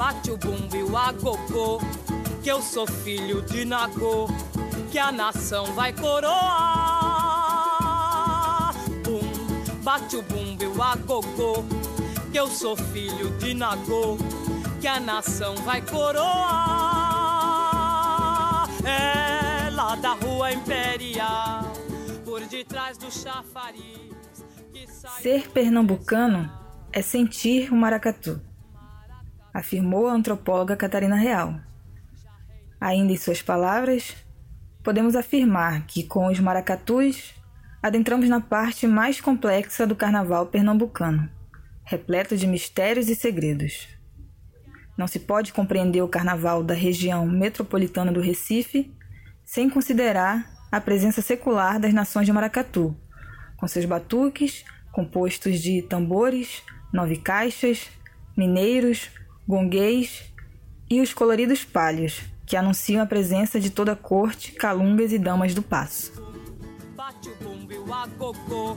bate 0.00 0.30
o 0.30 0.36
bumbo 0.38 0.74
e 0.74 0.82
o 0.82 0.96
agogô, 0.96 1.78
que 2.42 2.50
eu 2.50 2.62
sou 2.62 2.86
filho 2.86 3.42
de 3.42 3.66
Nagô, 3.66 4.28
que 4.90 4.98
a 4.98 5.12
nação 5.12 5.66
vai 5.74 5.92
coroar. 5.92 6.32
Bum, 9.04 9.20
bate 9.82 10.16
o 10.16 10.22
bumbo 10.22 10.62
e 10.62 10.66
o 10.68 10.82
agogô, 10.82 11.62
que 12.32 12.38
eu 12.38 12.46
sou 12.46 12.78
filho 12.78 13.28
de 13.36 13.52
Nagô, 13.52 14.16
que 14.80 14.88
a 14.88 14.98
nação 14.98 15.54
vai 15.56 15.82
coroar. 15.82 16.30
É 18.86 19.68
lá 19.68 19.96
da 19.96 20.14
rua 20.14 20.50
imperial, 20.50 21.74
por 22.24 22.40
detrás 22.46 22.96
do 22.96 23.12
chafariz. 23.12 24.08
Ser 25.20 25.50
pernambucano 25.50 26.50
é 26.90 27.02
sentir 27.02 27.70
o 27.70 27.76
maracatu, 27.76 28.40
afirmou 29.52 30.06
a 30.06 30.12
antropóloga 30.12 30.76
Catarina 30.76 31.16
Real. 31.16 31.60
Ainda 32.80 33.12
em 33.12 33.16
suas 33.16 33.42
palavras, 33.42 34.16
podemos 34.82 35.14
afirmar 35.14 35.86
que 35.86 36.02
com 36.02 36.26
os 36.26 36.40
maracatus 36.40 37.34
adentramos 37.82 38.28
na 38.28 38.40
parte 38.40 38.86
mais 38.86 39.20
complexa 39.20 39.86
do 39.86 39.96
carnaval 39.96 40.46
pernambucano, 40.46 41.28
repleto 41.84 42.36
de 42.36 42.46
mistérios 42.46 43.08
e 43.08 43.14
segredos. 43.14 43.88
Não 44.96 45.06
se 45.06 45.18
pode 45.18 45.52
compreender 45.52 46.02
o 46.02 46.08
carnaval 46.08 46.62
da 46.62 46.74
região 46.74 47.26
metropolitana 47.26 48.12
do 48.12 48.20
Recife 48.20 48.94
sem 49.44 49.68
considerar 49.68 50.50
a 50.70 50.80
presença 50.80 51.20
secular 51.20 51.80
das 51.80 51.92
nações 51.92 52.26
de 52.26 52.32
maracatu, 52.32 52.96
com 53.56 53.66
seus 53.66 53.84
batuques 53.84 54.64
compostos 54.92 55.60
de 55.60 55.82
tambores, 55.82 56.62
nove 56.92 57.16
caixas, 57.16 57.88
mineiros, 58.36 59.10
gonguês 59.50 60.32
e 60.88 61.00
os 61.00 61.12
coloridos 61.12 61.64
palhos, 61.64 62.20
que 62.46 62.56
anunciam 62.56 63.02
a 63.02 63.06
presença 63.06 63.58
de 63.58 63.68
toda 63.68 63.92
a 63.92 63.96
corte, 63.96 64.52
calungas 64.52 65.12
e 65.12 65.18
damas 65.18 65.52
do 65.54 65.60
passo. 65.62 66.12
Bate 66.96 67.28
o 67.28 67.34
bumbo 67.42 67.72
e 67.72 67.78
o 67.78 67.92
agogô, 67.92 68.76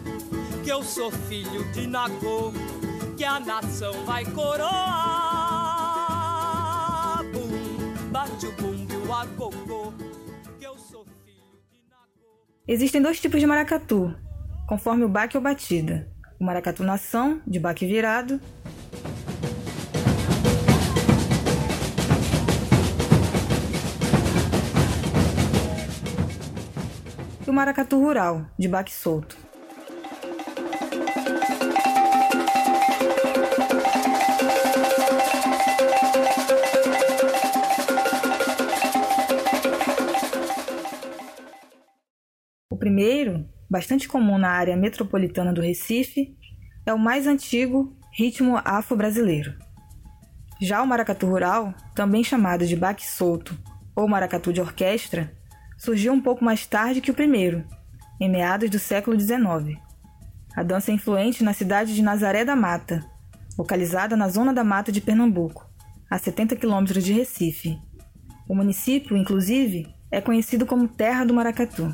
que 0.64 0.70
eu 0.72 0.82
sou 0.82 1.12
filho 1.12 1.64
de 1.72 1.86
Nagô, 1.86 2.52
que 3.16 3.24
a 3.24 3.40
nação 3.40 3.94
vai 4.04 4.26
coroar. 4.26 4.74
Bum, 7.32 8.10
bate 8.12 8.48
o 8.48 8.52
bumbo 8.54 8.94
e 8.94 8.98
o 9.08 9.14
agogô, 9.14 9.94
que 10.60 10.66
eu 10.66 10.76
sou 10.78 11.06
filho 11.24 11.62
de 11.72 11.84
Nagô. 11.88 12.48
Existem 12.68 13.00
dois 13.00 13.22
tipos 13.22 13.40
de 13.40 13.46
maracatu, 13.46 14.12
conforme 14.68 15.04
o 15.04 15.10
baque 15.10 15.38
ou 15.38 15.44
batida. 15.44 16.12
O 16.40 16.44
maracatu 16.44 16.84
nação, 16.84 17.40
de 17.46 17.60
baque 17.60 17.86
virado, 17.86 18.42
o 27.54 27.56
maracatu 27.56 28.00
rural, 28.00 28.48
de 28.58 28.68
baque 28.68 28.92
solto. 28.92 29.38
O 42.72 42.76
primeiro, 42.76 43.48
bastante 43.70 44.08
comum 44.08 44.40
na 44.40 44.50
área 44.50 44.76
metropolitana 44.76 45.54
do 45.54 45.62
Recife, 45.62 46.36
é 46.88 46.92
o 46.92 46.98
mais 46.98 47.28
antigo 47.28 47.96
ritmo 48.12 48.60
afro-brasileiro. 48.66 49.54
Já 50.60 50.82
o 50.82 50.88
maracatu 50.88 51.28
rural, 51.28 51.72
também 51.94 52.24
chamado 52.24 52.66
de 52.66 52.76
baque 52.76 53.06
solto 53.06 53.56
ou 53.96 54.08
maracatu 54.08 54.52
de 54.52 54.60
orquestra, 54.60 55.32
surgiu 55.84 56.14
um 56.14 56.22
pouco 56.22 56.46
mais 56.46 56.66
tarde 56.66 57.02
que 57.02 57.12
o 57.12 57.14
primeiro, 57.14 57.66
em 58.18 58.32
meados 58.32 58.70
do 58.70 58.80
século 58.80 59.20
XIX. 59.20 59.78
A 60.56 60.64
dança 60.64 60.92
é 60.92 60.94
influente 60.94 61.44
na 61.44 61.52
cidade 61.52 61.94
de 61.94 62.02
Nazaré 62.02 62.46
da 62.46 62.56
Mata, 62.56 63.04
localizada 63.58 64.16
na 64.16 64.30
zona 64.30 64.54
da 64.54 64.64
mata 64.64 64.94
de 64.94 65.02
Pernambuco, 65.02 65.70
a 66.10 66.18
70 66.18 66.56
quilômetros 66.56 67.04
de 67.04 67.12
Recife. 67.12 67.78
O 68.48 68.56
município, 68.56 69.18
inclusive, 69.18 69.94
é 70.10 70.22
conhecido 70.22 70.66
como 70.66 70.88
Terra 70.88 71.26
do 71.26 71.34
Maracatu. 71.34 71.94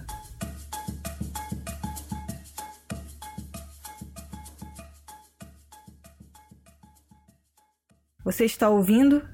Você 8.24 8.46
está 8.46 8.70
ouvindo 8.70 9.28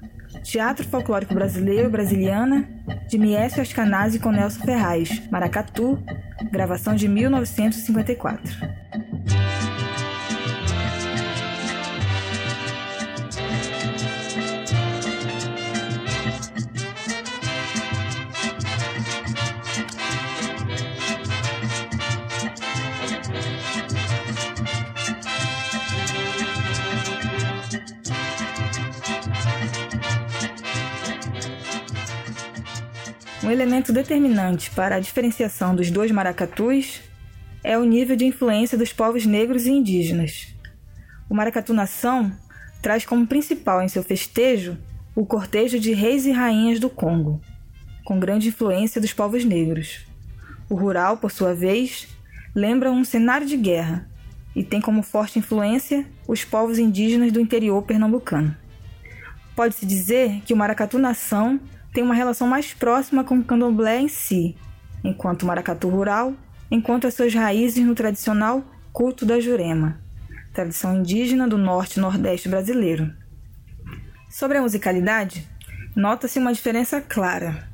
Teatro 0.46 0.86
Folclórico 0.86 1.34
Brasileiro 1.34 1.90
Brasiliana 1.90 2.68
de 3.08 3.18
Miécio 3.18 3.60
Ascanazzi 3.60 4.20
com 4.20 4.30
Nelson 4.30 4.60
Ferraz, 4.64 5.28
Maracatu, 5.28 5.98
gravação 6.52 6.94
de 6.94 7.08
1954. 7.08 8.85
Um 33.46 33.50
elemento 33.52 33.92
determinante 33.92 34.72
para 34.72 34.96
a 34.96 35.00
diferenciação 35.00 35.72
dos 35.72 35.88
dois 35.88 36.10
maracatus 36.10 37.00
é 37.62 37.78
o 37.78 37.84
nível 37.84 38.16
de 38.16 38.24
influência 38.26 38.76
dos 38.76 38.92
povos 38.92 39.24
negros 39.24 39.66
e 39.66 39.70
indígenas. 39.70 40.52
O 41.30 41.34
maracatu 41.34 41.72
nação 41.72 42.36
traz 42.82 43.06
como 43.06 43.24
principal 43.24 43.80
em 43.80 43.86
seu 43.86 44.02
festejo 44.02 44.76
o 45.14 45.24
cortejo 45.24 45.78
de 45.78 45.92
reis 45.92 46.26
e 46.26 46.32
rainhas 46.32 46.80
do 46.80 46.90
Congo, 46.90 47.40
com 48.04 48.18
grande 48.18 48.48
influência 48.48 49.00
dos 49.00 49.12
povos 49.12 49.44
negros. 49.44 50.04
O 50.68 50.74
rural, 50.74 51.18
por 51.18 51.30
sua 51.30 51.54
vez, 51.54 52.08
lembra 52.52 52.90
um 52.90 53.04
cenário 53.04 53.46
de 53.46 53.56
guerra 53.56 54.10
e 54.56 54.64
tem 54.64 54.80
como 54.80 55.04
forte 55.04 55.38
influência 55.38 56.04
os 56.26 56.44
povos 56.44 56.80
indígenas 56.80 57.30
do 57.30 57.38
interior 57.38 57.80
pernambucano. 57.82 58.56
Pode-se 59.54 59.86
dizer 59.86 60.42
que 60.44 60.52
o 60.52 60.56
maracatu 60.56 60.98
nação 60.98 61.60
tem 61.96 62.04
uma 62.04 62.14
relação 62.14 62.46
mais 62.46 62.74
próxima 62.74 63.24
com 63.24 63.38
o 63.38 63.42
candomblé 63.42 63.98
em 63.98 64.06
si, 64.06 64.54
enquanto 65.02 65.44
o 65.44 65.46
maracatu 65.46 65.88
rural 65.88 66.34
encontra 66.70 67.10
suas 67.10 67.32
raízes 67.32 67.82
no 67.86 67.94
tradicional 67.94 68.62
culto 68.92 69.24
da 69.24 69.40
Jurema, 69.40 69.98
tradição 70.52 70.98
indígena 70.98 71.48
do 71.48 71.56
norte 71.56 71.96
e 71.96 72.00
nordeste 72.00 72.50
brasileiro. 72.50 73.14
Sobre 74.28 74.58
a 74.58 74.60
musicalidade, 74.60 75.48
nota-se 75.96 76.38
uma 76.38 76.52
diferença 76.52 77.00
clara. 77.00 77.66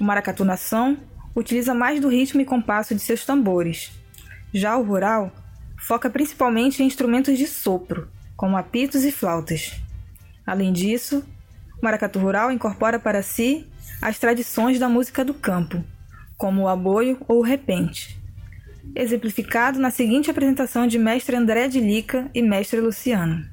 O 0.00 0.04
maracatu 0.04 0.42
nação 0.42 0.96
utiliza 1.34 1.74
mais 1.74 2.00
do 2.00 2.08
ritmo 2.08 2.40
e 2.40 2.46
compasso 2.46 2.94
de 2.94 3.02
seus 3.02 3.26
tambores. 3.26 3.92
Já 4.50 4.78
o 4.78 4.82
rural 4.82 5.30
foca 5.76 6.08
principalmente 6.08 6.82
em 6.82 6.86
instrumentos 6.86 7.36
de 7.36 7.46
sopro, 7.46 8.08
como 8.34 8.56
apitos 8.56 9.04
e 9.04 9.12
flautas. 9.12 9.78
Além 10.46 10.72
disso, 10.72 11.22
o 11.80 11.84
maracatu 11.84 12.18
rural 12.18 12.50
incorpora 12.50 12.98
para 12.98 13.22
si 13.22 13.66
as 14.00 14.18
tradições 14.18 14.78
da 14.78 14.88
música 14.88 15.24
do 15.24 15.34
campo, 15.34 15.84
como 16.36 16.62
o 16.62 16.68
aboio 16.68 17.18
ou 17.28 17.38
o 17.38 17.42
repente, 17.42 18.18
exemplificado 18.94 19.78
na 19.78 19.90
seguinte 19.90 20.30
apresentação 20.30 20.86
de 20.86 20.98
mestre 20.98 21.36
André 21.36 21.68
de 21.68 21.80
Lica 21.80 22.30
e 22.34 22.42
mestre 22.42 22.80
Luciano. 22.80 23.44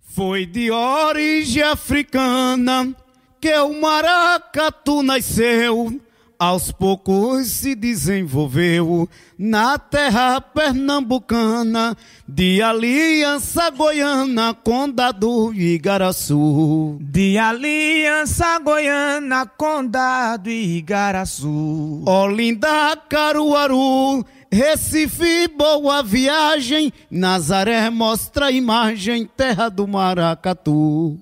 Foi 0.00 0.46
de 0.46 0.70
origem 0.70 1.62
africana 1.62 2.94
que 3.40 3.54
o 3.54 3.80
maracatu 3.80 5.02
nasceu, 5.02 6.00
aos 6.38 6.70
poucos 6.70 7.48
se 7.48 7.74
desenvolveu 7.74 9.08
na 9.36 9.76
terra 9.76 10.40
pernambucana, 10.40 11.96
de 12.28 12.62
Aliança 12.62 13.70
Goiana, 13.70 14.54
Condado 14.54 15.52
Igaraçu. 15.52 16.96
De 17.00 17.36
Aliança 17.36 18.58
Goiana, 18.60 19.46
Condado 19.46 20.48
Igaraçu. 20.48 22.04
Olinda, 22.06 22.96
Caruaru, 23.08 24.24
Recife, 24.50 25.48
boa 25.48 26.02
viagem, 26.04 26.92
Nazaré 27.10 27.90
mostra 27.90 28.46
a 28.46 28.52
imagem, 28.52 29.26
terra 29.26 29.68
do 29.68 29.88
maracatu. 29.88 31.18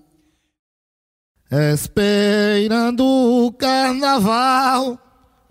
Esperando 1.50 3.04
o 3.04 3.52
carnaval 3.52 5.05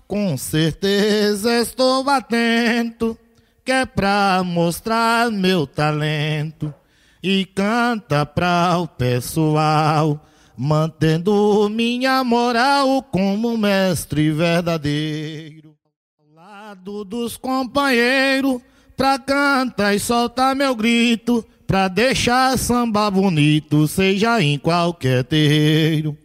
com 0.08 0.38
certeza 0.38 1.60
estou 1.60 2.08
atento, 2.10 3.18
que 3.64 3.72
é 3.72 3.86
pra 3.86 4.44
mostrar 4.46 5.32
meu 5.32 5.66
talento 5.66 6.74
e 7.22 7.46
canta 7.46 8.26
pra 8.26 8.78
o 8.78 8.88
pessoal, 8.88 10.24
mantendo 10.56 11.68
minha 11.70 12.24
moral 12.24 13.02
como 13.02 13.58
mestre 13.58 14.32
verdadeiro. 14.32 15.76
Ao 16.20 16.36
lado 16.36 17.04
dos 17.04 17.36
companheiros, 17.36 18.62
pra 18.96 19.18
cantar 19.18 19.96
e 19.96 20.00
soltar 20.00 20.56
meu 20.56 20.76
grito, 20.76 21.44
pra 21.66 21.88
deixar 21.88 22.58
samba 22.60 23.10
bonito, 23.10 23.88
seja 23.88 24.42
em 24.42 24.60
qualquer 24.60 25.24
terreiro. 25.24 26.16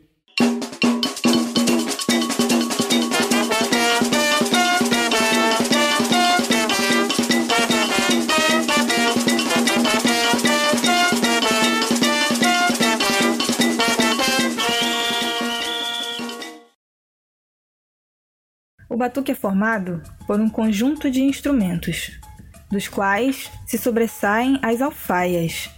Batuque 19.01 19.33
é 19.33 19.35
formado 19.35 20.03
por 20.27 20.39
um 20.39 20.51
conjunto 20.51 21.11
de 21.11 21.23
instrumentos, 21.23 22.21
dos 22.71 22.87
quais 22.87 23.51
se 23.67 23.79
sobressaem 23.79 24.59
as 24.61 24.83
alfaias, 24.83 25.71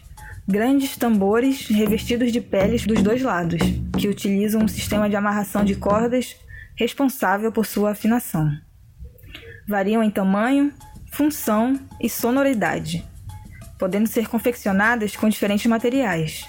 grandes 0.47 0.97
tambores 0.97 1.69
revestidos 1.69 2.33
de 2.33 2.41
peles 2.41 2.85
dos 2.85 3.01
dois 3.01 3.23
lados, 3.23 3.61
que 3.97 4.09
utilizam 4.09 4.63
um 4.63 4.69
sistema 4.69 5.09
de 5.09 5.15
amarração 5.15 5.65
de 5.65 5.77
cordas 5.77 6.35
responsável 6.77 7.53
por 7.53 7.65
sua 7.65 7.93
afinação. 7.93 8.51
Variam 9.69 10.03
em 10.03 10.11
tamanho, 10.11 10.73
função 11.13 11.79
e 12.01 12.11
sonoridade, 12.11 13.09
podendo 13.79 14.09
ser 14.09 14.27
confeccionadas 14.27 15.15
com 15.15 15.29
diferentes 15.29 15.67
materiais. 15.67 16.45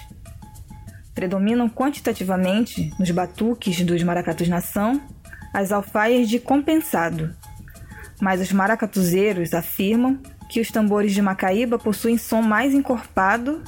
Predominam 1.14 1.68
quantitativamente 1.68 2.92
nos 2.98 3.12
batuques 3.12 3.80
dos 3.82 4.02
maracatus 4.02 4.48
nação 4.48 5.00
as 5.54 5.70
alfaias 5.70 6.28
de 6.28 6.40
compensado, 6.40 7.34
mas 8.20 8.40
os 8.40 8.52
maracatuzeiros 8.52 9.54
afirmam 9.54 10.18
que 10.50 10.60
os 10.60 10.70
tambores 10.70 11.14
de 11.14 11.22
Macaíba 11.22 11.78
possuem 11.78 12.18
som 12.18 12.42
mais 12.42 12.74
encorpado 12.74 13.62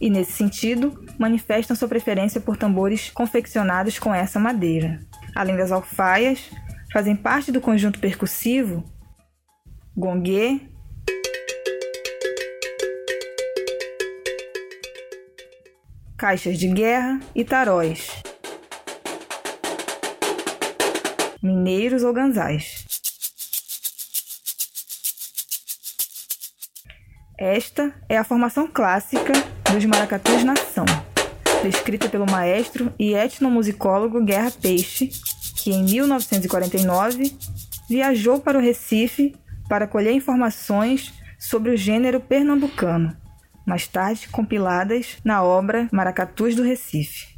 e, 0.00 0.10
nesse 0.10 0.32
sentido, 0.32 1.06
manifestam 1.16 1.76
sua 1.76 1.88
preferência 1.88 2.40
por 2.40 2.56
tambores 2.56 3.08
confeccionados 3.10 3.98
com 3.98 4.12
essa 4.12 4.38
madeira. 4.38 5.00
Além 5.34 5.56
das 5.56 5.70
alfaias, 5.70 6.50
fazem 6.92 7.14
parte 7.14 7.52
do 7.52 7.60
conjunto 7.60 7.98
percussivo 7.98 8.84
gongue, 9.96 10.70
caixas 16.16 16.56
de 16.56 16.68
guerra 16.68 17.18
e 17.34 17.44
taróis. 17.44 18.22
Mineiros 21.42 22.02
ou 22.02 22.12
ganzais. 22.12 22.84
Esta 27.38 27.94
é 28.08 28.18
a 28.18 28.24
formação 28.24 28.66
clássica 28.66 29.32
dos 29.72 29.84
maracatus 29.84 30.42
nação, 30.42 30.84
descrita 31.62 32.08
pelo 32.08 32.26
maestro 32.28 32.92
e 32.98 33.14
etnomusicólogo 33.14 34.24
Guerra 34.24 34.50
Peixe, 34.50 35.10
que 35.56 35.70
em 35.70 35.84
1949 35.84 37.36
viajou 37.88 38.40
para 38.40 38.58
o 38.58 38.60
Recife 38.60 39.36
para 39.68 39.86
colher 39.86 40.12
informações 40.12 41.14
sobre 41.38 41.70
o 41.70 41.76
gênero 41.76 42.20
pernambucano, 42.20 43.16
mais 43.64 43.86
tarde 43.86 44.28
compiladas 44.28 45.18
na 45.24 45.42
obra 45.42 45.88
Maracatus 45.92 46.56
do 46.56 46.64
Recife 46.64 47.37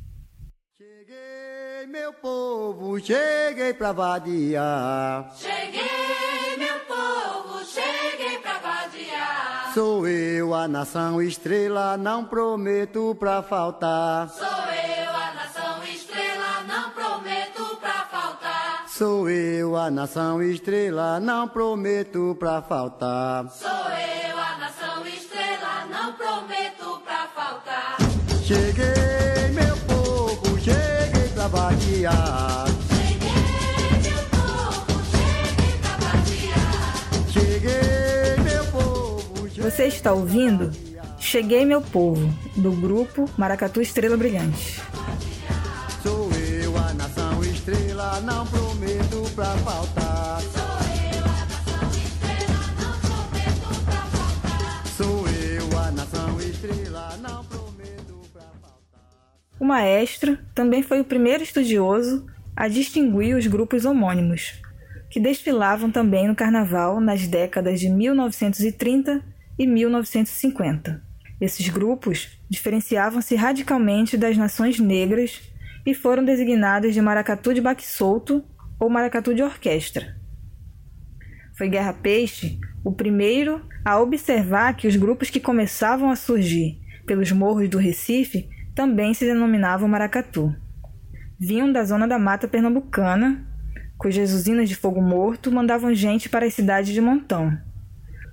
meu 1.91 2.13
povo, 2.13 3.01
cheguei 3.01 3.75
pra 3.75 3.91
vadiar. 3.91 5.33
Cheguei, 5.37 6.57
meu 6.57 6.79
povo, 6.87 7.65
cheguei 7.65 8.39
pra 8.39 8.59
vadiar. 8.59 9.73
Sou 9.75 10.07
eu, 10.07 10.55
a 10.55 10.69
nação 10.69 11.21
estrela, 11.21 11.97
não 11.97 12.25
prometo 12.25 13.17
pra 13.19 13.43
faltar. 13.43 14.29
Sou 14.29 14.47
eu, 14.47 15.11
a 15.11 15.35
nação 15.35 15.83
estrela, 15.83 16.63
não 16.69 16.91
prometo 16.91 17.77
pra 17.81 18.07
faltar. 18.07 18.89
Sou 18.89 19.29
eu, 19.29 19.77
a 19.77 19.91
nação 19.91 20.41
estrela, 20.41 21.19
não 21.19 21.49
prometo 21.49 22.37
pra 22.39 22.63
faltar. 22.63 23.51
Sou 23.51 23.69
eu, 23.69 24.39
a 24.39 24.59
nação 24.59 25.07
estrela, 25.09 25.87
não 25.91 26.13
prometo 26.13 27.03
pra 27.05 27.27
faltar. 27.35 27.97
Cheguei, 28.45 28.90
vadiar. 32.01 32.67
Cheguei, 32.91 34.01
meu 34.03 34.25
povo, 34.31 34.85
cheguei. 36.33 37.43
Cheguei, 37.43 38.45
meu 38.45 38.65
povo. 38.67 39.49
cheguei 39.49 39.71
Você 39.71 39.85
está 39.85 40.13
ouvindo 40.13 40.71
Cheguei 41.19 41.65
Meu 41.65 41.83
Povo, 41.83 42.33
do 42.57 42.73
grupo 42.73 43.29
Maracatu 43.37 43.81
Estrela 43.83 44.17
Brilhante. 44.17 44.81
Sou 46.03 46.31
eu, 46.33 46.77
a 46.77 46.95
nação 46.95 47.45
estrela, 47.45 48.21
não 48.23 48.47
prometo 48.47 49.31
pra 49.35 49.45
faltar. 49.59 50.00
Maestro 59.71 60.37
também 60.53 60.83
foi 60.83 61.01
o 61.01 61.05
primeiro 61.05 61.45
estudioso 61.45 62.27
a 62.57 62.67
distinguir 62.67 63.37
os 63.37 63.47
grupos 63.47 63.85
homônimos, 63.85 64.61
que 65.09 65.21
desfilavam 65.21 65.93
também 65.93 66.27
no 66.27 66.35
carnaval 66.35 67.01
nas 67.01 67.29
décadas 67.29 67.79
de 67.79 67.89
1930 67.89 69.23
e 69.57 69.67
1950. 69.69 71.01
Esses 71.41 71.69
grupos 71.69 72.37
diferenciavam-se 72.51 73.37
radicalmente 73.37 74.17
das 74.17 74.37
nações 74.37 74.81
negras 74.81 75.41
e 75.87 75.95
foram 75.95 76.25
designados 76.25 76.93
de 76.93 77.01
maracatu 77.01 77.55
de 77.55 77.61
baque 77.61 77.87
solto 77.87 78.45
ou 78.79 78.91
maracatu 78.91 79.33
de 79.33 79.43
orquestra. 79.43 80.17
Foi 81.57 81.69
Guerra 81.69 81.93
Peixe 81.93 82.59
o 82.85 82.91
primeiro 82.91 83.65
a 83.85 84.01
observar 84.01 84.75
que 84.75 84.89
os 84.89 84.97
grupos 84.97 85.31
que 85.31 85.39
começavam 85.39 86.11
a 86.11 86.17
surgir 86.17 86.81
pelos 87.07 87.31
morros 87.31 87.69
do 87.69 87.79
Recife 87.79 88.49
também 88.81 89.13
se 89.13 89.27
denominavam 89.27 89.87
maracatu. 89.87 90.57
Vinham 91.39 91.71
da 91.71 91.85
zona 91.85 92.09
da 92.09 92.19
mata 92.19 92.49
pernambucana, 92.49 93.47
cujas 93.99 94.33
usinas 94.33 94.71
de 94.71 94.75
fogo 94.75 95.03
morto 95.03 95.53
mandavam 95.53 95.95
gente 95.95 96.31
para 96.31 96.47
as 96.47 96.55
cidades 96.55 96.95
de 96.95 96.99
montão. 96.99 97.61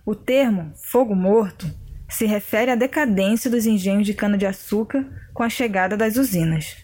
O 0.05 0.15
termo 0.15 0.71
fogo 0.73 1.13
morto 1.13 1.69
se 2.07 2.25
refere 2.25 2.71
à 2.71 2.75
decadência 2.75 3.51
dos 3.51 3.65
engenhos 3.65 4.05
de 4.05 4.13
cana-de-açúcar 4.13 5.05
com 5.33 5.43
a 5.43 5.49
chegada 5.49 5.97
das 5.97 6.15
usinas. 6.15 6.77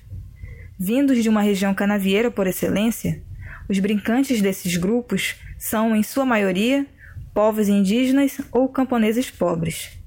Vindos 0.77 1.23
de 1.23 1.29
uma 1.29 1.41
região 1.41 1.73
canavieira 1.73 2.29
por 2.29 2.47
excelência, 2.47 3.23
os 3.69 3.79
brincantes 3.79 4.41
desses 4.41 4.75
grupos 4.75 5.37
são, 5.57 5.95
em 5.95 6.03
sua 6.03 6.25
maioria, 6.25 6.85
povos 7.33 7.69
indígenas 7.69 8.41
ou 8.51 8.67
camponeses 8.67 9.31
pobres. 9.31 10.02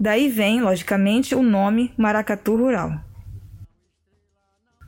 Daí 0.00 0.28
vem, 0.28 0.60
logicamente, 0.60 1.34
o 1.34 1.42
nome 1.42 1.92
maracatu 1.96 2.56
rural. 2.56 3.00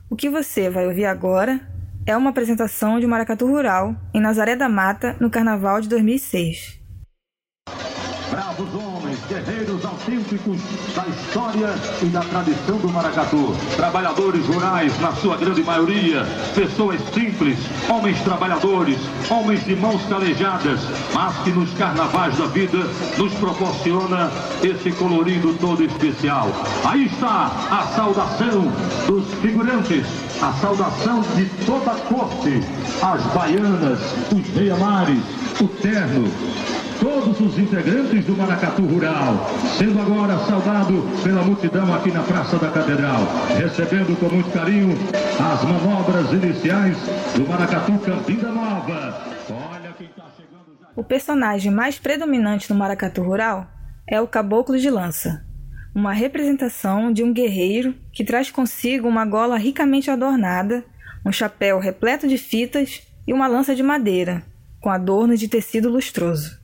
O 0.09 0.15
que 0.15 0.29
você 0.29 0.69
vai 0.69 0.87
ouvir 0.87 1.05
agora 1.05 1.59
é 2.05 2.15
uma 2.17 2.31
apresentação 2.31 2.99
de 2.99 3.07
maracatu 3.07 3.45
rural 3.45 3.95
em 4.13 4.19
Nazaré 4.19 4.55
da 4.55 4.67
Mata 4.67 5.15
no 5.19 5.29
Carnaval 5.29 5.81
de 5.81 5.89
2006. 5.89 6.80
Da 10.31 11.05
história 11.07 11.75
e 12.01 12.05
da 12.05 12.21
tradição 12.21 12.77
do 12.77 12.87
maracatu. 12.87 13.53
Trabalhadores 13.75 14.45
rurais, 14.45 14.97
na 15.01 15.11
sua 15.11 15.35
grande 15.35 15.61
maioria, 15.61 16.25
pessoas 16.55 17.01
simples, 17.13 17.59
homens 17.89 18.17
trabalhadores, 18.21 18.97
homens 19.29 19.61
de 19.65 19.75
mãos 19.75 20.01
calejadas, 20.07 20.79
mas 21.13 21.35
que 21.39 21.49
nos 21.49 21.73
carnavais 21.73 22.37
da 22.37 22.45
vida 22.45 22.77
nos 23.17 23.33
proporciona 23.33 24.31
esse 24.63 24.93
colorido 24.93 25.53
todo 25.55 25.83
especial. 25.83 26.47
Aí 26.85 27.07
está 27.07 27.51
a 27.69 27.87
saudação 27.93 28.71
dos 29.07 29.27
figurantes, 29.41 30.07
a 30.41 30.53
saudação 30.61 31.23
de 31.35 31.43
toda 31.65 31.91
a 31.91 31.95
corte, 31.95 32.63
as 33.01 33.21
baianas, 33.33 33.99
os 34.31 34.55
reiamares, 34.55 35.19
o 35.59 35.67
terno, 35.67 36.31
todos 37.01 37.39
os 37.41 37.57
integrantes 37.57 38.23
do 38.25 38.37
Maracatu 38.37 38.83
Rural, 38.83 39.49
sendo 39.75 39.99
agora 39.99 40.37
saudado 40.45 41.01
pela 41.23 41.41
multidão 41.41 41.91
aqui 41.95 42.11
na 42.11 42.21
Praça 42.21 42.59
da 42.59 42.69
Catedral, 42.69 43.21
recebendo 43.57 44.17
com 44.19 44.29
muito 44.29 44.51
carinho 44.51 44.95
as 45.39 45.63
manobras 45.63 46.31
iniciais 46.31 46.95
do 47.35 47.49
Maracatu 47.49 47.97
Campina 47.97 48.51
Nova. 48.51 49.19
Olha 49.49 49.91
quem 49.97 50.05
está 50.05 50.25
chegando 50.37 50.77
já. 50.79 50.89
O 50.95 51.03
personagem 51.03 51.71
mais 51.71 51.97
predominante 51.97 52.71
no 52.71 52.77
maracatu 52.77 53.23
rural 53.23 53.67
é 54.07 54.21
o 54.21 54.27
caboclo 54.27 54.77
de 54.77 54.89
lança, 54.91 55.43
uma 55.95 56.13
representação 56.13 57.11
de 57.11 57.23
um 57.23 57.33
guerreiro 57.33 57.95
que 58.13 58.23
traz 58.23 58.51
consigo 58.51 59.07
uma 59.07 59.25
gola 59.25 59.57
ricamente 59.57 60.11
adornada, 60.11 60.85
um 61.25 61.31
chapéu 61.31 61.79
repleto 61.79 62.27
de 62.27 62.37
fitas 62.37 63.01
e 63.25 63.33
uma 63.33 63.47
lança 63.47 63.75
de 63.75 63.81
madeira, 63.81 64.43
com 64.79 64.91
adornos 64.91 65.39
de 65.39 65.47
tecido 65.47 65.89
lustroso. 65.89 66.60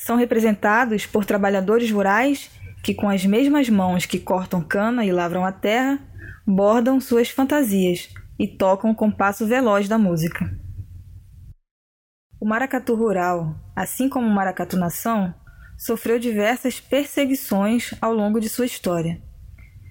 São 0.00 0.16
representados 0.16 1.04
por 1.04 1.26
trabalhadores 1.26 1.90
rurais 1.90 2.50
que, 2.82 2.94
com 2.94 3.10
as 3.10 3.26
mesmas 3.26 3.68
mãos 3.68 4.06
que 4.06 4.18
cortam 4.18 4.62
cana 4.62 5.04
e 5.04 5.12
lavram 5.12 5.44
a 5.44 5.52
terra, 5.52 6.00
bordam 6.46 6.98
suas 6.98 7.28
fantasias 7.28 8.08
e 8.38 8.48
tocam 8.48 8.90
o 8.90 8.94
compasso 8.94 9.46
veloz 9.46 9.88
da 9.88 9.98
música. 9.98 10.50
O 12.40 12.46
maracatu 12.46 12.94
rural, 12.94 13.54
assim 13.76 14.08
como 14.08 14.26
o 14.26 14.30
maracatu 14.30 14.74
nação, 14.78 15.34
sofreu 15.76 16.18
diversas 16.18 16.80
perseguições 16.80 17.92
ao 18.00 18.14
longo 18.14 18.40
de 18.40 18.48
sua 18.48 18.64
história. 18.64 19.20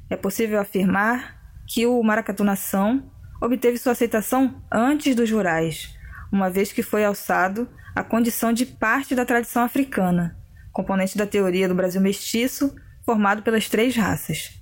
É 0.09 0.17
possível 0.17 0.59
afirmar 0.59 1.39
que 1.67 1.85
o 1.85 2.01
maracatu 2.01 2.43
nação 2.43 3.11
obteve 3.39 3.77
sua 3.77 3.91
aceitação 3.91 4.59
antes 4.71 5.15
dos 5.15 5.29
rurais, 5.29 5.95
uma 6.31 6.49
vez 6.49 6.71
que 6.71 6.83
foi 6.83 7.03
alçado 7.03 7.67
à 7.95 8.03
condição 8.03 8.53
de 8.53 8.65
parte 8.65 9.15
da 9.15 9.25
tradição 9.25 9.63
africana, 9.63 10.37
componente 10.71 11.17
da 11.17 11.25
teoria 11.25 11.67
do 11.67 11.75
Brasil 11.75 12.01
mestiço, 12.01 12.75
formado 13.05 13.41
pelas 13.41 13.67
três 13.67 13.95
raças. 13.95 14.61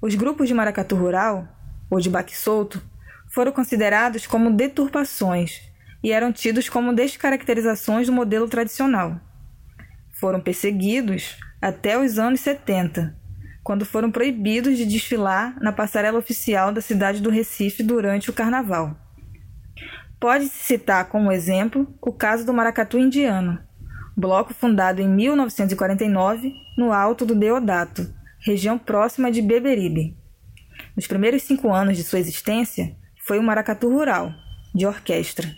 Os 0.00 0.14
grupos 0.14 0.48
de 0.48 0.54
maracatu 0.54 0.96
rural, 0.96 1.48
ou 1.90 2.00
de 2.00 2.08
baque 2.08 2.36
solto, 2.36 2.82
foram 3.28 3.52
considerados 3.52 4.26
como 4.26 4.50
deturpações 4.50 5.60
e 6.02 6.12
eram 6.12 6.32
tidos 6.32 6.68
como 6.68 6.94
descaracterizações 6.94 8.06
do 8.06 8.12
modelo 8.12 8.48
tradicional. 8.48 9.20
Foram 10.12 10.40
perseguidos 10.40 11.38
até 11.60 11.98
os 11.98 12.18
anos 12.18 12.40
70, 12.40 13.16
quando 13.62 13.84
foram 13.84 14.10
proibidos 14.10 14.76
de 14.76 14.86
desfilar 14.86 15.54
na 15.60 15.72
passarela 15.72 16.18
oficial 16.18 16.72
da 16.72 16.80
cidade 16.80 17.20
do 17.20 17.30
Recife 17.30 17.82
durante 17.82 18.30
o 18.30 18.32
carnaval. 18.32 18.96
Pode-se 20.20 20.64
citar 20.64 21.08
como 21.08 21.32
exemplo 21.32 21.88
o 21.98 22.12
caso 22.12 22.44
do 22.44 22.52
Maracatu 22.52 22.98
Indiano, 22.98 23.58
bloco 24.14 24.52
fundado 24.52 25.00
em 25.00 25.08
1949 25.08 26.52
no 26.76 26.92
alto 26.92 27.24
do 27.24 27.34
Deodato, 27.34 28.06
região 28.38 28.78
próxima 28.78 29.32
de 29.32 29.40
Beberibe. 29.40 30.14
Nos 30.94 31.06
primeiros 31.06 31.42
cinco 31.42 31.72
anos 31.72 31.96
de 31.96 32.04
sua 32.04 32.18
existência, 32.18 32.94
foi 33.26 33.38
um 33.38 33.42
maracatu 33.42 33.88
rural, 33.88 34.30
de 34.74 34.86
orquestra. 34.86 35.48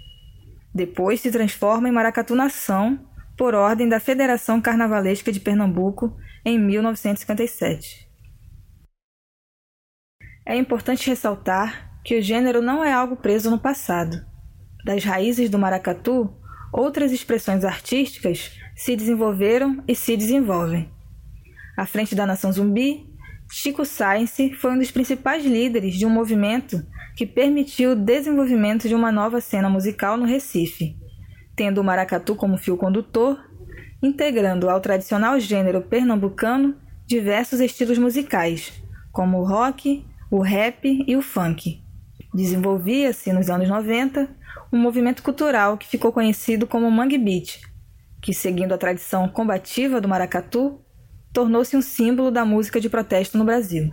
Depois 0.72 1.20
se 1.20 1.32
transforma 1.32 1.88
em 1.88 1.92
Maracatu 1.92 2.36
Nação, 2.36 3.04
por 3.36 3.54
ordem 3.54 3.88
da 3.88 3.98
Federação 3.98 4.60
Carnavalesca 4.60 5.32
de 5.32 5.40
Pernambuco, 5.40 6.16
em 6.44 6.56
1957. 6.56 8.08
É 10.46 10.56
importante 10.56 11.10
ressaltar 11.10 12.00
que 12.04 12.16
o 12.16 12.22
gênero 12.22 12.62
não 12.62 12.84
é 12.84 12.92
algo 12.92 13.16
preso 13.16 13.50
no 13.50 13.58
passado. 13.58 14.30
Das 14.84 15.04
raízes 15.04 15.48
do 15.48 15.58
maracatu, 15.58 16.32
outras 16.72 17.12
expressões 17.12 17.64
artísticas 17.64 18.52
se 18.74 18.96
desenvolveram 18.96 19.82
e 19.86 19.94
se 19.94 20.16
desenvolvem. 20.16 20.90
À 21.76 21.86
frente 21.86 22.14
da 22.14 22.26
nação 22.26 22.52
zumbi, 22.52 23.06
Chico 23.50 23.84
Science 23.84 24.54
foi 24.54 24.72
um 24.72 24.78
dos 24.78 24.90
principais 24.90 25.44
líderes 25.44 25.94
de 25.94 26.06
um 26.06 26.10
movimento 26.10 26.84
que 27.14 27.26
permitiu 27.26 27.92
o 27.92 27.96
desenvolvimento 27.96 28.88
de 28.88 28.94
uma 28.94 29.12
nova 29.12 29.40
cena 29.40 29.68
musical 29.68 30.16
no 30.16 30.24
Recife, 30.24 30.96
tendo 31.54 31.80
o 31.80 31.84
maracatu 31.84 32.34
como 32.34 32.56
fio 32.56 32.76
condutor, 32.76 33.38
integrando 34.02 34.70
ao 34.70 34.80
tradicional 34.80 35.38
gênero 35.38 35.82
pernambucano 35.82 36.74
diversos 37.06 37.60
estilos 37.60 37.98
musicais, 37.98 38.72
como 39.12 39.38
o 39.38 39.44
rock, 39.44 40.04
o 40.30 40.40
rap 40.40 41.04
e 41.06 41.14
o 41.14 41.20
funk. 41.20 41.81
Desenvolvia-se 42.32 43.32
nos 43.32 43.50
anos 43.50 43.68
90 43.68 44.42
um 44.72 44.78
movimento 44.78 45.22
cultural 45.22 45.76
que 45.76 45.86
ficou 45.86 46.10
conhecido 46.10 46.66
como 46.66 46.90
Mangue 46.90 47.18
Beat, 47.18 47.60
que, 48.22 48.32
seguindo 48.32 48.72
a 48.72 48.78
tradição 48.78 49.28
combativa 49.28 50.00
do 50.00 50.08
maracatu, 50.08 50.80
tornou-se 51.32 51.76
um 51.76 51.82
símbolo 51.82 52.30
da 52.30 52.44
música 52.44 52.80
de 52.80 52.88
protesto 52.88 53.36
no 53.36 53.44
Brasil. 53.44 53.92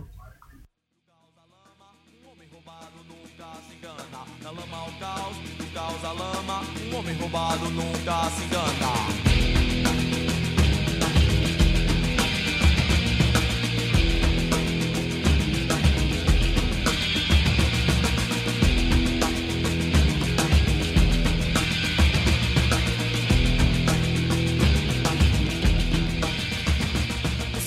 Roubado 7.20 7.70
nunca 7.70 8.30
se 8.30 8.44
engana. 8.44 9.29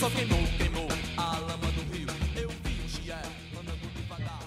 Sol 0.04 0.12
queimou, 0.12 0.40
queimou 0.58 0.88
a 1.16 1.40
lama 1.40 1.72
do 1.72 1.96
rio. 1.96 2.10
Eu 2.36 2.50
vi 2.50 2.82
o 2.84 2.90
chié 2.90 3.22
andando 3.58 3.88
devagar. 3.96 4.38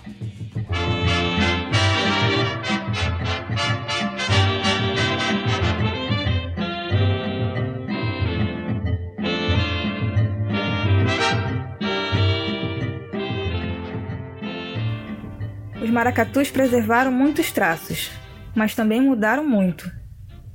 Os 15.83 15.89
maracatus 15.89 16.51
preservaram 16.51 17.11
muitos 17.11 17.51
traços, 17.51 18.11
mas 18.55 18.75
também 18.75 19.01
mudaram 19.01 19.49
muito. 19.49 19.91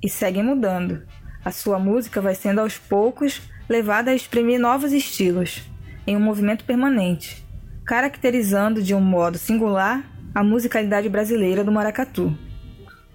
E 0.03 0.07
seguem 0.07 0.43
mudando. 0.43 1.07
A 1.43 1.49
sua 1.49 1.79
música 1.79 2.21
vai 2.21 2.35
sendo 2.35 2.61
aos 2.61 2.77
poucos 2.77 3.41
levada 3.71 4.11
a 4.11 4.13
exprimir 4.13 4.59
novos 4.59 4.91
estilos, 4.91 5.61
em 6.05 6.17
um 6.17 6.19
movimento 6.19 6.65
permanente, 6.65 7.41
caracterizando 7.85 8.83
de 8.83 8.93
um 8.93 8.99
modo 8.99 9.37
singular 9.37 10.03
a 10.35 10.43
musicalidade 10.43 11.07
brasileira 11.07 11.63
do 11.63 11.71
maracatu. 11.71 12.37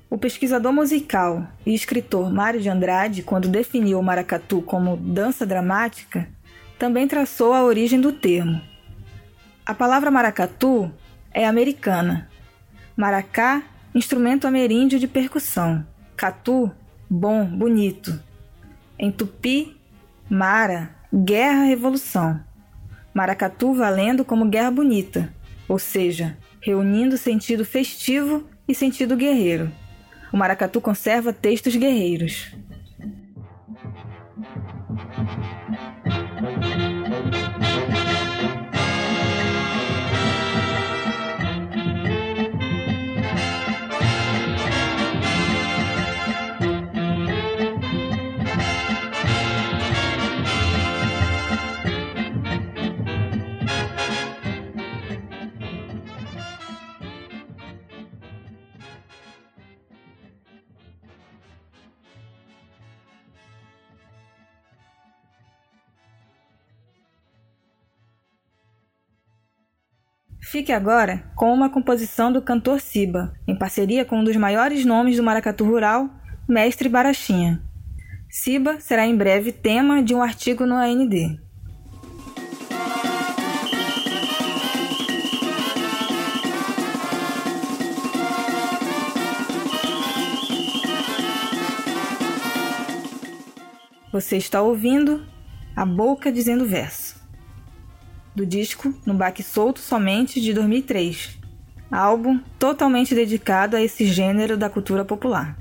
O 0.09 0.17
pesquisador 0.17 0.73
musical 0.73 1.47
e 1.67 1.75
escritor 1.75 2.33
Mário 2.33 2.59
de 2.59 2.71
Andrade, 2.71 3.23
quando 3.23 3.49
definiu 3.51 4.01
o 4.01 4.03
maracatu 4.03 4.63
como 4.63 4.97
dança 4.97 5.45
dramática, 5.45 6.27
também 6.79 7.07
traçou 7.07 7.53
a 7.53 7.63
origem 7.63 8.01
do 8.01 8.11
termo. 8.11 8.59
A 9.67 9.75
palavra 9.75 10.11
maracatu 10.11 10.91
é 11.35 11.47
americana. 11.47 12.31
Maracá, 12.97 13.63
instrumento 13.95 14.47
ameríndio 14.47 14.99
de 14.99 15.07
percussão. 15.07 15.87
Catu, 16.17 16.71
bom, 17.11 17.45
bonito. 17.45 18.19
Em 18.99 19.13
tupi, 19.13 19.76
mara, 20.29 20.91
guerra, 21.13 21.65
revolução. 21.65 22.41
Maracatu 23.15 23.75
valendo 23.75 24.25
como 24.25 24.49
guerra 24.49 24.71
bonita, 24.71 25.33
ou 25.69 25.79
seja, 25.79 26.37
reunindo 26.61 27.17
sentido 27.17 27.65
festivo 27.65 28.47
e 28.69 28.75
sentido 28.75 29.17
guerreiro. 29.17 29.71
O 30.33 30.37
maracatu 30.37 30.81
conserva 30.81 31.33
textos 31.33 31.77
guerreiros. 31.77 32.55
Fique 70.57 70.73
agora 70.73 71.23
com 71.35 71.53
uma 71.53 71.69
composição 71.69 72.33
do 72.33 72.41
cantor 72.41 72.81
Siba, 72.81 73.35
em 73.47 73.55
parceria 73.55 74.07
com 74.07 74.21
um 74.21 74.25
dos 74.25 74.37
maiores 74.37 74.87
nomes 74.87 75.19
do 75.19 75.23
maracatu 75.23 75.67
rural, 75.67 76.09
Mestre 76.49 76.89
Barachinha. 76.89 77.61
Siba 78.31 78.81
será 78.81 79.07
em 79.07 79.15
breve 79.15 79.53
tema 79.53 80.03
de 80.03 80.15
um 80.15 80.23
artigo 80.23 80.65
no 80.65 80.75
AND. 80.75 81.39
Você 94.11 94.39
está 94.39 94.63
ouvindo 94.63 95.23
A 95.77 95.85
Boca 95.85 96.33
Dizendo 96.33 96.65
Verso, 96.65 97.06
do 98.37 98.45
disco 98.45 98.95
No 99.07 99.15
Baque 99.15 99.43
Solto 99.43 99.81
Somente 99.81 100.39
de 100.43 100.53
2003, 100.53 101.39
álbum 101.91 102.39
totalmente 102.59 103.15
dedicado 103.15 103.77
a 103.77 103.83
esse 103.83 104.05
gênero 104.05 104.59
da 104.59 104.69
cultura 104.69 105.07
popular. 105.07 105.57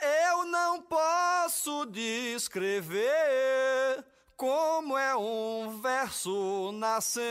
Eu 0.00 0.46
não 0.46 0.80
posso 0.80 1.84
descrever 1.86 2.96
como 4.34 4.96
é 4.96 5.14
um 5.14 5.78
verso 5.82 6.72
nascendo. 6.72 7.24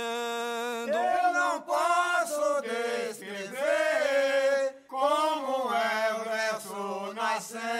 Eu 0.93 1.33
não 1.33 1.61
posso 1.61 2.61
descrever 2.61 3.55
como 4.87 5.73
é 5.73 6.13
o 6.13 6.23
verso 6.29 7.13
nascendo. 7.15 7.74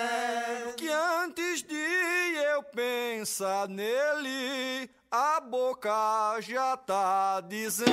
Pensar 3.25 3.67
nele, 3.67 4.88
a 5.10 5.41
boca 5.41 6.39
já 6.41 6.77
tá 6.77 7.41
dizendo. 7.41 7.89